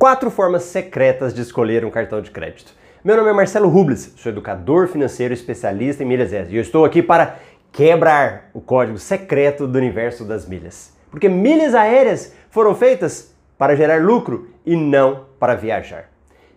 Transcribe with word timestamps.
Quatro 0.00 0.30
formas 0.30 0.62
secretas 0.62 1.34
de 1.34 1.42
escolher 1.42 1.84
um 1.84 1.90
cartão 1.90 2.22
de 2.22 2.30
crédito. 2.30 2.72
Meu 3.04 3.18
nome 3.18 3.28
é 3.28 3.32
Marcelo 3.34 3.68
Rubles, 3.68 4.14
sou 4.16 4.32
educador 4.32 4.88
financeiro 4.88 5.34
especialista 5.34 6.02
em 6.02 6.06
milhas 6.06 6.32
aéreas 6.32 6.50
e 6.50 6.56
eu 6.56 6.62
estou 6.62 6.86
aqui 6.86 7.02
para 7.02 7.36
quebrar 7.70 8.48
o 8.54 8.62
código 8.62 8.96
secreto 8.96 9.66
do 9.66 9.76
universo 9.76 10.24
das 10.24 10.48
milhas. 10.48 10.96
Porque 11.10 11.28
milhas 11.28 11.74
aéreas 11.74 12.34
foram 12.48 12.74
feitas 12.74 13.36
para 13.58 13.76
gerar 13.76 14.00
lucro 14.00 14.48
e 14.64 14.74
não 14.74 15.26
para 15.38 15.54
viajar. 15.54 16.08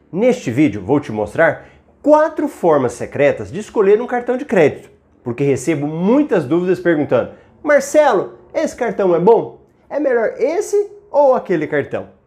Neste 0.10 0.50
vídeo 0.50 0.82
vou 0.82 1.02
te 1.02 1.12
mostrar 1.12 1.66
quatro 2.02 2.48
formas 2.48 2.94
secretas 2.94 3.52
de 3.52 3.60
escolher 3.60 4.02
um 4.02 4.07
cartão 4.07 4.38
de 4.38 4.46
crédito, 4.46 4.89
porque 5.21 5.44
recebo 5.44 5.86
muitas 5.86 6.46
dúvidas 6.46 6.80
perguntando: 6.80 7.32
Marcelo, 7.62 8.39
esse 8.54 8.73
cartão 8.73 9.14
é 9.14 9.20
bom? 9.20 9.60
É 9.89 10.00
melhor 10.00 10.36
esse 10.38 10.89
ou 11.12 11.36
aquele 11.36 11.68
cartão? 11.68 12.23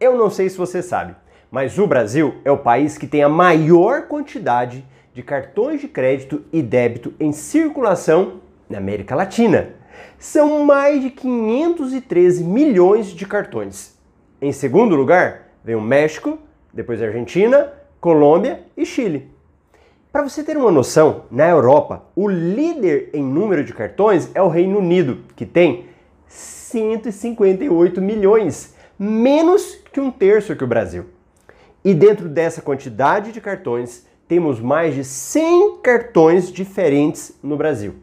Eu 0.00 0.16
não 0.16 0.30
sei 0.30 0.48
se 0.48 0.56
você 0.56 0.82
sabe, 0.82 1.14
mas 1.50 1.78
o 1.78 1.86
Brasil 1.86 2.36
é 2.42 2.50
o 2.50 2.56
país 2.56 2.96
que 2.96 3.06
tem 3.06 3.22
a 3.22 3.28
maior 3.28 4.08
quantidade 4.08 4.82
de 5.12 5.22
cartões 5.22 5.82
de 5.82 5.88
crédito 5.88 6.42
e 6.50 6.62
débito 6.62 7.12
em 7.20 7.32
circulação 7.32 8.40
na 8.66 8.78
América 8.78 9.14
Latina. 9.14 9.74
São 10.18 10.64
mais 10.64 11.02
de 11.02 11.10
513 11.10 12.42
milhões 12.42 13.08
de 13.08 13.26
cartões. 13.26 13.94
Em 14.40 14.52
segundo 14.52 14.96
lugar, 14.96 15.48
vem 15.62 15.74
o 15.74 15.82
México, 15.82 16.38
depois 16.72 17.02
a 17.02 17.04
Argentina, 17.04 17.70
Colômbia 18.00 18.60
e 18.74 18.86
Chile. 18.86 19.30
Para 20.10 20.22
você 20.22 20.42
ter 20.42 20.56
uma 20.56 20.70
noção, 20.70 21.24
na 21.30 21.46
Europa, 21.46 22.04
o 22.16 22.26
líder 22.26 23.10
em 23.12 23.22
número 23.22 23.62
de 23.62 23.74
cartões 23.74 24.30
é 24.34 24.40
o 24.40 24.48
Reino 24.48 24.78
Unido, 24.78 25.24
que 25.36 25.44
tem 25.44 25.90
158 26.26 28.00
milhões, 28.00 28.79
menos 29.02 29.78
que 29.90 29.98
um 29.98 30.10
terço 30.10 30.54
que 30.54 30.62
o 30.62 30.66
Brasil. 30.66 31.06
E 31.82 31.94
dentro 31.94 32.28
dessa 32.28 32.60
quantidade 32.60 33.32
de 33.32 33.40
cartões, 33.40 34.06
temos 34.28 34.60
mais 34.60 34.94
de 34.94 35.02
100 35.02 35.78
cartões 35.78 36.52
diferentes 36.52 37.32
no 37.42 37.56
Brasil. 37.56 37.94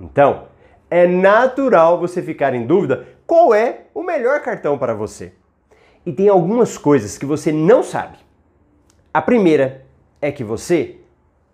Então, 0.00 0.44
é 0.88 1.04
natural 1.04 1.98
você 1.98 2.22
ficar 2.22 2.54
em 2.54 2.64
dúvida 2.64 3.08
qual 3.26 3.52
é 3.52 3.86
o 3.92 4.04
melhor 4.04 4.40
cartão 4.40 4.78
para 4.78 4.94
você. 4.94 5.32
E 6.06 6.12
tem 6.12 6.28
algumas 6.28 6.78
coisas 6.78 7.18
que 7.18 7.26
você 7.26 7.50
não 7.50 7.82
sabe. 7.82 8.18
A 9.12 9.20
primeira 9.20 9.84
é 10.22 10.30
que 10.30 10.44
você 10.44 10.98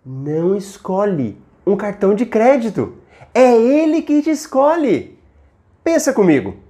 não 0.05 0.55
escolhe 0.55 1.35
um 1.65 1.75
cartão 1.75 2.13
de 2.13 2.27
crédito. 2.27 2.95
É 3.33 3.55
ele 3.55 4.03
que 4.03 4.21
te 4.21 4.29
escolhe. 4.29 5.17
Pensa 5.83 6.13
comigo. 6.13 6.66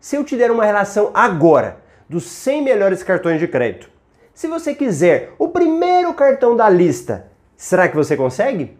Se 0.00 0.16
eu 0.16 0.24
te 0.24 0.36
der 0.36 0.50
uma 0.50 0.64
relação 0.64 1.10
agora 1.12 1.78
dos 2.08 2.24
100 2.24 2.62
melhores 2.62 3.02
cartões 3.02 3.40
de 3.40 3.48
crédito, 3.48 3.90
se 4.32 4.46
você 4.46 4.74
quiser 4.74 5.32
o 5.38 5.48
primeiro 5.48 6.14
cartão 6.14 6.56
da 6.56 6.68
lista, 6.68 7.26
será 7.56 7.88
que 7.88 7.96
você 7.96 8.16
consegue? 8.16 8.78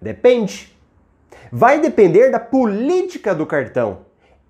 Depende. 0.00 0.76
Vai 1.50 1.80
depender 1.80 2.30
da 2.30 2.38
política 2.38 3.34
do 3.34 3.46
cartão. 3.46 4.00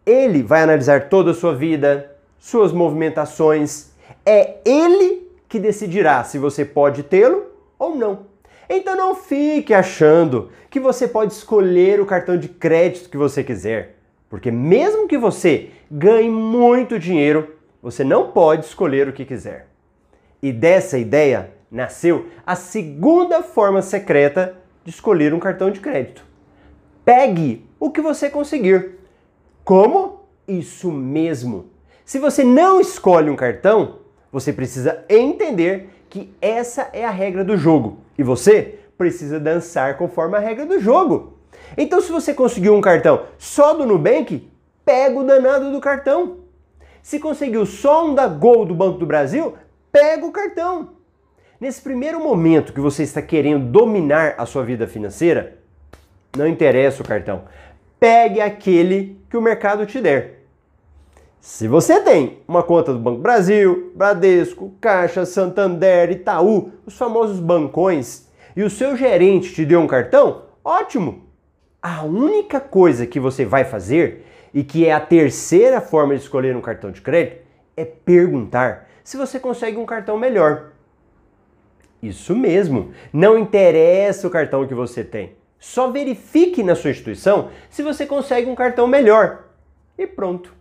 Ele 0.04 0.42
vai 0.42 0.62
analisar 0.62 1.08
toda 1.08 1.30
a 1.30 1.34
sua 1.34 1.54
vida, 1.54 2.16
suas 2.38 2.72
movimentações. 2.72 3.90
É 4.26 4.56
ele 4.64 5.30
que 5.48 5.60
decidirá 5.60 6.24
se 6.24 6.38
você 6.38 6.64
pode 6.64 7.04
tê-lo 7.04 7.46
ou 7.78 7.94
não. 7.94 8.26
Então 8.68 8.96
não 8.96 9.14
fique 9.14 9.72
achando 9.72 10.50
que 10.68 10.80
você 10.80 11.06
pode 11.06 11.32
escolher 11.32 12.00
o 12.00 12.06
cartão 12.06 12.36
de 12.36 12.48
crédito 12.48 13.08
que 13.08 13.16
você 13.16 13.42
quiser, 13.42 13.96
porque 14.30 14.50
mesmo 14.50 15.08
que 15.08 15.18
você 15.18 15.70
ganhe 15.90 16.30
muito 16.30 17.00
dinheiro, 17.00 17.56
você 17.82 18.04
não 18.04 18.30
pode 18.30 18.64
escolher 18.64 19.08
o 19.08 19.12
que 19.12 19.24
quiser. 19.24 19.66
E 20.40 20.52
dessa 20.52 20.96
ideia 20.96 21.52
nasceu 21.68 22.26
a 22.46 22.54
segunda 22.54 23.42
forma 23.42 23.82
secreta 23.82 24.56
de 24.84 24.90
escolher 24.90 25.34
um 25.34 25.40
cartão 25.40 25.70
de 25.70 25.80
crédito. 25.80 26.24
Pegue 27.04 27.66
o 27.78 27.90
que 27.90 28.00
você 28.00 28.30
conseguir. 28.30 29.00
Como? 29.64 30.20
Isso 30.46 30.92
mesmo. 30.92 31.66
Se 32.04 32.18
você 32.18 32.44
não 32.44 32.80
escolhe 32.80 33.30
um 33.30 33.36
cartão, 33.36 33.98
você 34.30 34.52
precisa 34.52 35.04
entender 35.08 35.90
que 36.08 36.32
essa 36.40 36.88
é 36.92 37.04
a 37.04 37.10
regra 37.10 37.44
do 37.44 37.56
jogo 37.56 37.98
e 38.16 38.22
você 38.22 38.78
precisa 38.96 39.40
dançar 39.40 39.96
conforme 39.96 40.36
a 40.36 40.40
regra 40.40 40.66
do 40.66 40.78
jogo. 40.78 41.39
Então, 41.76 42.00
se 42.00 42.10
você 42.10 42.34
conseguiu 42.34 42.74
um 42.74 42.80
cartão 42.80 43.24
só 43.38 43.74
do 43.74 43.86
Nubank, 43.86 44.48
pega 44.84 45.18
o 45.18 45.24
danado 45.24 45.70
do 45.70 45.80
cartão. 45.80 46.38
Se 47.02 47.18
conseguiu 47.18 47.64
só 47.64 48.06
um 48.06 48.14
da 48.14 48.26
Gol 48.26 48.66
do 48.66 48.74
Banco 48.74 48.98
do 48.98 49.06
Brasil, 49.06 49.54
pega 49.90 50.26
o 50.26 50.32
cartão. 50.32 50.90
Nesse 51.60 51.80
primeiro 51.80 52.18
momento 52.20 52.72
que 52.72 52.80
você 52.80 53.02
está 53.02 53.20
querendo 53.20 53.66
dominar 53.66 54.34
a 54.38 54.46
sua 54.46 54.64
vida 54.64 54.86
financeira, 54.86 55.58
não 56.36 56.46
interessa 56.46 57.02
o 57.02 57.06
cartão. 57.06 57.42
Pegue 57.98 58.40
aquele 58.40 59.20
que 59.28 59.36
o 59.36 59.42
mercado 59.42 59.84
te 59.84 60.00
der. 60.00 60.40
Se 61.40 61.66
você 61.66 62.00
tem 62.00 62.38
uma 62.46 62.62
conta 62.62 62.92
do 62.92 62.98
Banco 62.98 63.20
Brasil, 63.20 63.92
Bradesco, 63.94 64.74
Caixa, 64.80 65.24
Santander, 65.24 66.10
Itaú, 66.10 66.70
os 66.84 66.96
famosos 66.96 67.40
bancões, 67.40 68.26
e 68.54 68.62
o 68.62 68.70
seu 68.70 68.96
gerente 68.96 69.54
te 69.54 69.64
deu 69.64 69.80
um 69.80 69.86
cartão, 69.86 70.42
ótimo! 70.62 71.29
A 71.82 72.04
única 72.04 72.60
coisa 72.60 73.06
que 73.06 73.18
você 73.18 73.44
vai 73.44 73.64
fazer, 73.64 74.26
e 74.52 74.62
que 74.62 74.86
é 74.86 74.92
a 74.92 75.00
terceira 75.00 75.80
forma 75.80 76.14
de 76.14 76.22
escolher 76.22 76.54
um 76.56 76.60
cartão 76.60 76.90
de 76.90 77.00
crédito, 77.00 77.42
é 77.76 77.84
perguntar 77.84 78.88
se 79.02 79.16
você 79.16 79.40
consegue 79.40 79.78
um 79.78 79.86
cartão 79.86 80.18
melhor. 80.18 80.72
Isso 82.02 82.34
mesmo, 82.34 82.92
não 83.12 83.38
interessa 83.38 84.26
o 84.26 84.30
cartão 84.30 84.66
que 84.66 84.74
você 84.74 85.04
tem. 85.04 85.36
Só 85.58 85.90
verifique 85.90 86.62
na 86.62 86.74
sua 86.74 86.90
instituição 86.90 87.50
se 87.68 87.82
você 87.82 88.06
consegue 88.06 88.48
um 88.50 88.54
cartão 88.54 88.86
melhor. 88.86 89.44
E 89.96 90.06
pronto. 90.06 90.54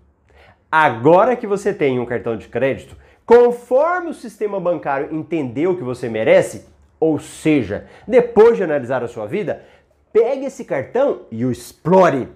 Agora 0.72 1.36
que 1.36 1.48
você 1.48 1.74
tem 1.74 2.00
um 2.00 2.06
cartão 2.06 2.38
de 2.38 2.48
crédito, 2.48 2.96
conforme 3.26 4.10
o 4.10 4.14
sistema 4.14 4.60
bancário 4.60 5.14
entendeu 5.16 5.76
que 5.76 5.84
você 5.84 6.10
merece, 6.10 6.66
ou 7.00 7.18
seja, 7.18 7.88
depois 8.08 8.58
de 8.58 8.64
analisar 8.64 9.04
a 9.04 9.08
sua 9.08 9.26
vida, 9.26 9.64
pegue 10.12 10.46
esse 10.46 10.66
cartão 10.66 11.22
e 11.32 11.46
o 11.46 11.52
explore. 11.52 12.28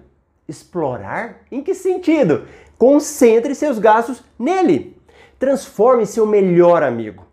Explorar? 0.46 1.40
Em 1.50 1.62
que 1.62 1.74
sentido? 1.74 2.46
Concentre 2.76 3.54
seus 3.54 3.78
gastos 3.78 4.22
nele. 4.38 4.96
Transforme 5.38 6.06
seu 6.06 6.26
melhor 6.26 6.82
amigo. 6.82 7.26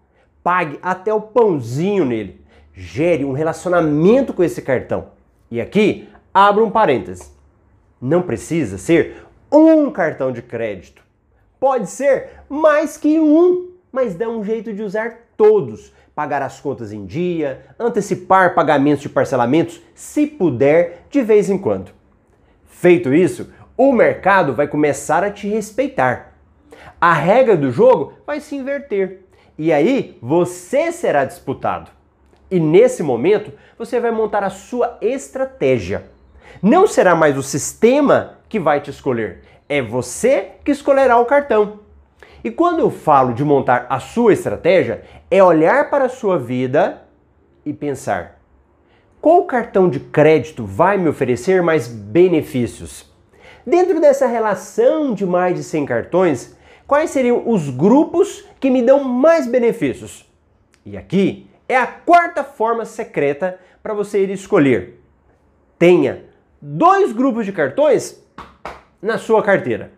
Pague 0.43 0.79
até 0.81 1.13
o 1.13 1.21
pãozinho 1.21 2.05
nele. 2.05 2.41
Gere 2.73 3.25
um 3.25 3.33
relacionamento 3.33 4.33
com 4.33 4.43
esse 4.43 4.61
cartão. 4.61 5.09
E 5.49 5.59
aqui, 5.59 6.07
abra 6.33 6.63
um 6.63 6.71
parêntese. 6.71 7.31
Não 8.01 8.21
precisa 8.21 8.77
ser 8.77 9.25
um 9.51 9.91
cartão 9.91 10.31
de 10.31 10.41
crédito. 10.41 11.03
Pode 11.59 11.87
ser 11.87 12.29
mais 12.49 12.97
que 12.97 13.19
um, 13.19 13.71
mas 13.91 14.15
dá 14.15 14.29
um 14.29 14.43
jeito 14.43 14.73
de 14.73 14.81
usar 14.81 15.19
todos. 15.41 15.91
Pagar 16.13 16.41
as 16.41 16.59
contas 16.59 16.91
em 16.91 17.05
dia, 17.05 17.65
antecipar 17.79 18.53
pagamentos 18.53 19.01
de 19.01 19.09
parcelamentos, 19.09 19.81
se 19.95 20.27
puder, 20.27 21.05
de 21.09 21.21
vez 21.21 21.49
em 21.49 21.57
quando. 21.57 21.91
Feito 22.65 23.13
isso, 23.13 23.49
o 23.77 23.93
mercado 23.93 24.53
vai 24.53 24.67
começar 24.67 25.23
a 25.23 25.31
te 25.31 25.47
respeitar 25.47 26.31
a 27.01 27.13
regra 27.13 27.57
do 27.57 27.71
jogo 27.71 28.13
vai 28.27 28.39
se 28.39 28.55
inverter. 28.55 29.21
E 29.57 29.73
aí 29.73 30.17
você 30.21 30.91
será 30.91 31.25
disputado. 31.25 31.89
E 32.49 32.59
nesse 32.59 33.01
momento 33.01 33.51
você 33.77 33.99
vai 33.99 34.11
montar 34.11 34.43
a 34.43 34.51
sua 34.51 34.99
estratégia. 35.01 36.05
Não 36.61 36.85
será 36.85 37.15
mais 37.15 37.37
o 37.37 37.43
sistema 37.43 38.37
que 38.47 38.59
vai 38.59 38.81
te 38.81 38.91
escolher, 38.91 39.41
é 39.67 39.81
você 39.81 40.49
que 40.63 40.71
escolherá 40.71 41.17
o 41.17 41.25
cartão. 41.25 41.79
E 42.43 42.49
quando 42.49 42.79
eu 42.79 42.89
falo 42.89 43.33
de 43.33 43.43
montar 43.43 43.85
a 43.89 43.99
sua 43.99 44.33
estratégia, 44.33 45.03
é 45.29 45.43
olhar 45.43 45.89
para 45.89 46.05
a 46.05 46.09
sua 46.09 46.39
vida 46.39 47.03
e 47.65 47.71
pensar: 47.71 48.39
qual 49.21 49.45
cartão 49.45 49.89
de 49.89 49.99
crédito 49.99 50.65
vai 50.65 50.97
me 50.97 51.07
oferecer 51.07 51.61
mais 51.61 51.87
benefícios? 51.87 53.09
Dentro 53.65 54.01
dessa 54.01 54.25
relação 54.25 55.13
de 55.13 55.25
mais 55.25 55.55
de 55.55 55.63
100 55.63 55.85
cartões, 55.85 56.57
quais 56.87 57.11
seriam 57.11 57.47
os 57.47 57.69
grupos 57.69 58.43
que 58.59 58.71
me 58.71 58.81
dão 58.81 59.03
mais 59.03 59.45
benefícios. 59.45 60.27
E 60.83 60.97
aqui 60.97 61.47
é 61.69 61.77
a 61.77 61.85
quarta 61.85 62.43
forma 62.43 62.83
secreta 62.85 63.59
para 63.83 63.93
você 63.93 64.23
ir 64.23 64.31
escolher. 64.31 64.99
Tenha 65.77 66.25
dois 66.59 67.11
grupos 67.11 67.45
de 67.45 67.51
cartões 67.51 68.21
na 68.99 69.19
sua 69.19 69.43
carteira. 69.43 69.91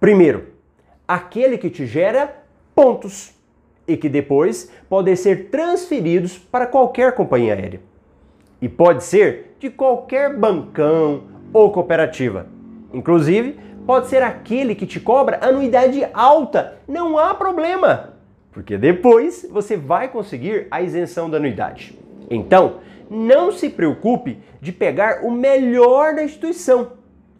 Primeiro, 0.00 0.55
aquele 1.06 1.58
que 1.58 1.70
te 1.70 1.86
gera 1.86 2.42
pontos 2.74 3.34
e 3.86 3.96
que 3.96 4.08
depois 4.08 4.70
podem 4.88 5.14
ser 5.14 5.48
transferidos 5.50 6.36
para 6.36 6.66
qualquer 6.66 7.14
companhia 7.14 7.54
aérea. 7.54 7.80
E 8.60 8.68
pode 8.68 9.04
ser 9.04 9.56
de 9.58 9.70
qualquer 9.70 10.36
bancão 10.36 11.24
ou 11.52 11.70
cooperativa. 11.70 12.46
Inclusive, 12.92 13.58
pode 13.86 14.08
ser 14.08 14.22
aquele 14.22 14.74
que 14.74 14.86
te 14.86 14.98
cobra 14.98 15.38
anuidade 15.40 16.06
alta. 16.12 16.78
Não 16.88 17.18
há 17.18 17.34
problema, 17.34 18.14
porque 18.52 18.76
depois 18.76 19.46
você 19.50 19.76
vai 19.76 20.08
conseguir 20.08 20.66
a 20.70 20.82
isenção 20.82 21.30
da 21.30 21.36
anuidade. 21.36 21.96
Então, 22.28 22.80
não 23.08 23.52
se 23.52 23.70
preocupe 23.70 24.38
de 24.60 24.72
pegar 24.72 25.24
o 25.24 25.30
melhor 25.30 26.14
da 26.14 26.24
instituição. 26.24 26.92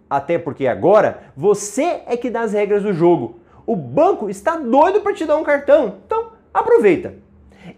Até 0.09 0.39
porque 0.39 0.67
agora 0.67 1.23
você 1.37 2.03
é 2.07 2.17
que 2.17 2.31
dá 2.31 2.43
as 2.43 2.53
regras 2.53 2.83
do 2.85 2.93
jogo. 2.93 3.41
O 3.67 3.75
banco 3.75 4.31
está 4.31 4.57
doido 4.57 5.01
para 5.01 5.13
te 5.13 5.25
dar 5.25 5.37
um 5.37 5.43
cartão. 5.43 5.97
Então, 6.07 6.31
aproveita. 6.55 7.15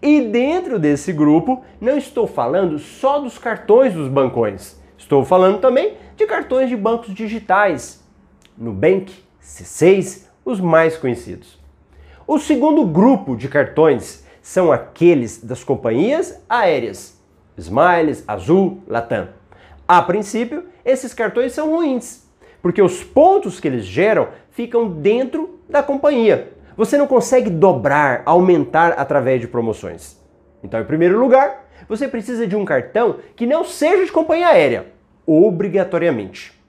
E 0.02 0.20
dentro 0.20 0.78
desse 0.78 1.12
grupo, 1.12 1.64
não 1.80 1.96
estou 1.96 2.26
falando 2.26 2.78
só 2.78 3.18
dos 3.18 3.38
cartões 3.38 3.94
dos 3.94 4.08
bancões. 4.08 4.78
Estou 4.98 5.24
falando 5.24 5.60
também 5.60 5.94
de 6.16 6.26
cartões 6.26 6.68
de 6.68 6.76
bancos 6.76 7.14
digitais. 7.14 8.04
Nubank, 8.56 9.12
C6, 9.42 10.24
os 10.44 10.60
mais 10.60 10.96
conhecidos. 10.96 11.58
O 12.26 12.38
segundo 12.38 12.84
grupo 12.84 13.34
de 13.34 13.48
cartões 13.48 14.26
são 14.42 14.70
aqueles 14.70 15.42
das 15.42 15.64
companhias 15.64 16.42
aéreas. 16.48 17.18
Smiles, 17.56 18.22
Azul, 18.26 18.82
Latam. 18.86 19.28
A 19.86 20.02
princípio, 20.02 20.66
esses 20.84 21.14
cartões 21.14 21.52
são 21.52 21.70
ruins, 21.70 22.28
porque 22.60 22.82
os 22.82 23.02
pontos 23.02 23.58
que 23.58 23.66
eles 23.66 23.84
geram 23.84 24.28
ficam 24.58 24.90
dentro 24.90 25.60
da 25.68 25.84
companhia. 25.84 26.52
Você 26.76 26.98
não 26.98 27.06
consegue 27.06 27.48
dobrar, 27.48 28.22
aumentar 28.26 28.88
através 28.94 29.40
de 29.40 29.46
promoções. 29.46 30.16
Então, 30.64 30.80
em 30.80 30.84
primeiro 30.84 31.16
lugar, 31.16 31.68
você 31.88 32.08
precisa 32.08 32.44
de 32.44 32.56
um 32.56 32.64
cartão 32.64 33.20
que 33.36 33.46
não 33.46 33.62
seja 33.62 34.04
de 34.04 34.10
companhia 34.10 34.48
aérea, 34.48 34.86
obrigatoriamente. 35.24 36.60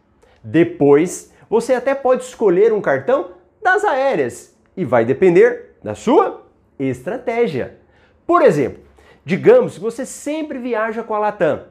Depois, 0.43 1.33
você 1.49 1.73
até 1.73 1.95
pode 1.95 2.21
escolher 2.21 2.71
um 2.71 2.79
cartão 2.79 3.31
das 3.59 3.83
aéreas 3.83 4.55
e 4.77 4.85
vai 4.85 5.03
depender 5.03 5.75
da 5.83 5.95
sua 5.95 6.45
estratégia. 6.77 7.79
Por 8.27 8.43
exemplo, 8.43 8.83
digamos 9.25 9.73
que 9.73 9.81
você 9.81 10.05
sempre 10.05 10.59
viaja 10.59 11.01
com 11.01 11.15
a 11.15 11.19
Latam. 11.19 11.63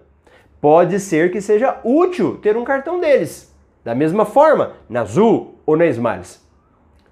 Pode 0.60 0.98
ser 0.98 1.30
que 1.30 1.40
seja 1.40 1.78
útil 1.84 2.38
ter 2.38 2.56
um 2.56 2.64
cartão 2.64 2.98
deles. 2.98 3.54
Da 3.84 3.94
mesma 3.94 4.24
forma, 4.24 4.72
na 4.88 5.02
Azul 5.02 5.57
ou 5.68 5.76
na 5.76 5.84
Smiles. 5.84 6.42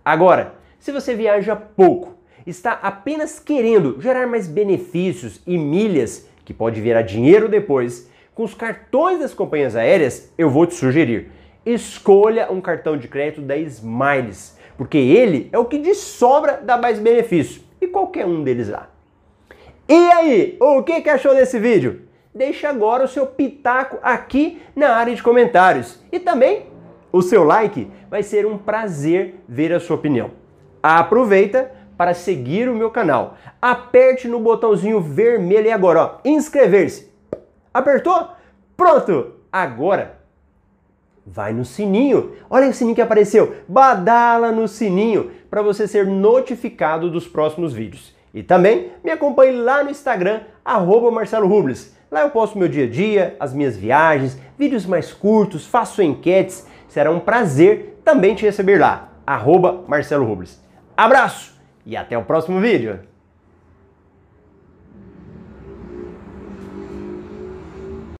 Agora, 0.02 0.54
se 0.78 0.90
você 0.90 1.14
viaja 1.14 1.54
pouco, 1.54 2.16
está 2.46 2.72
apenas 2.72 3.38
querendo 3.38 4.00
gerar 4.00 4.26
mais 4.26 4.48
benefícios 4.48 5.42
e 5.46 5.58
milhas, 5.58 6.26
que 6.42 6.54
pode 6.54 6.80
virar 6.80 7.02
dinheiro 7.02 7.50
depois, 7.50 8.10
com 8.34 8.44
os 8.44 8.54
cartões 8.54 9.18
das 9.18 9.34
companhias 9.34 9.76
aéreas, 9.76 10.32
eu 10.38 10.48
vou 10.48 10.64
te 10.64 10.72
sugerir. 10.72 11.30
Escolha 11.66 12.50
um 12.50 12.62
cartão 12.62 12.96
de 12.96 13.08
crédito 13.08 13.42
da 13.42 13.58
Smiles, 13.58 14.56
porque 14.78 14.96
ele 14.96 15.50
é 15.52 15.58
o 15.58 15.66
que 15.66 15.76
de 15.76 15.94
sobra 15.94 16.58
dá 16.64 16.78
mais 16.78 16.98
benefício, 16.98 17.60
e 17.78 17.86
qualquer 17.86 18.24
um 18.24 18.42
deles 18.42 18.70
lá. 18.70 18.88
E 19.86 20.10
aí, 20.12 20.56
o 20.58 20.82
que 20.82 21.10
achou 21.10 21.34
desse 21.34 21.58
vídeo? 21.58 22.06
Deixa 22.34 22.70
agora 22.70 23.04
o 23.04 23.08
seu 23.08 23.26
pitaco 23.26 23.98
aqui 24.02 24.62
na 24.74 24.94
área 24.94 25.14
de 25.14 25.22
comentários. 25.22 26.00
E 26.10 26.18
também 26.18 26.74
o 27.16 27.22
seu 27.22 27.44
like, 27.44 27.90
vai 28.10 28.22
ser 28.22 28.46
um 28.46 28.58
prazer 28.58 29.42
ver 29.48 29.72
a 29.72 29.80
sua 29.80 29.96
opinião. 29.96 30.30
Aproveita 30.82 31.72
para 31.96 32.14
seguir 32.14 32.68
o 32.68 32.74
meu 32.74 32.90
canal. 32.90 33.36
Aperte 33.60 34.28
no 34.28 34.38
botãozinho 34.38 35.00
vermelho 35.00 35.66
e 35.66 35.72
agora, 35.72 36.00
ó, 36.02 36.18
inscrever-se. 36.24 37.10
Apertou? 37.72 38.28
Pronto! 38.76 39.32
Agora 39.50 40.18
vai 41.26 41.52
no 41.52 41.64
sininho. 41.64 42.36
Olha 42.48 42.68
o 42.68 42.72
sininho 42.72 42.94
que 42.94 43.00
apareceu. 43.00 43.56
Badala 43.66 44.52
no 44.52 44.68
sininho 44.68 45.30
para 45.50 45.62
você 45.62 45.88
ser 45.88 46.06
notificado 46.06 47.10
dos 47.10 47.26
próximos 47.26 47.72
vídeos. 47.72 48.14
E 48.32 48.42
também 48.42 48.92
me 49.02 49.10
acompanhe 49.10 49.56
lá 49.56 49.82
no 49.82 49.90
Instagram, 49.90 50.42
arroba 50.64 51.10
Marcelo 51.10 51.48
Rubles. 51.48 51.96
Lá 52.10 52.20
eu 52.20 52.30
posto 52.30 52.58
meu 52.58 52.68
dia 52.68 52.84
a 52.84 52.88
dia, 52.88 53.36
as 53.40 53.52
minhas 53.52 53.76
viagens, 53.76 54.38
vídeos 54.56 54.86
mais 54.86 55.12
curtos, 55.12 55.66
faço 55.66 56.02
enquetes. 56.02 56.66
Será 56.96 57.10
um 57.10 57.20
prazer 57.20 58.00
também 58.02 58.34
te 58.34 58.46
receber 58.46 58.80
lá, 58.80 59.10
arroba 59.26 59.84
Marcelo 59.86 60.24
Rubles. 60.24 60.58
Abraço 60.96 61.54
e 61.84 61.94
até 61.94 62.16
o 62.16 62.24
próximo 62.24 62.58
vídeo! 62.58 63.00